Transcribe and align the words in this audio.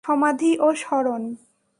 সমাধি 0.05 0.51
ও 0.59 0.67
স্মরণ 0.81 1.23